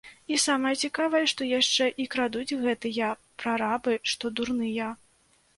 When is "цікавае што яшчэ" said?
0.87-1.85